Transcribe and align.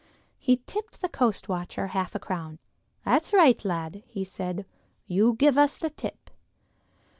He 0.39 0.57
tipped 0.65 1.01
the 1.03 1.07
coast 1.09 1.47
watcher 1.47 1.85
half 1.93 2.15
a 2.15 2.19
crown. 2.19 2.57
"That's 3.05 3.33
right, 3.33 3.63
lad," 3.63 4.01
he 4.07 4.23
said, 4.23 4.65
"you 5.05 5.35
give 5.35 5.59
us 5.59 5.75
the 5.77 5.91
tip." 5.91 6.31